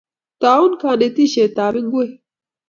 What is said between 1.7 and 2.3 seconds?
ng'wek